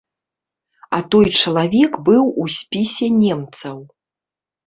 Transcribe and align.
А 0.97 1.01
той 1.15 1.25
чалавек 1.41 1.91
быў 2.09 2.23
у 2.43 2.47
спісе 2.57 3.07
немцаў. 3.23 3.77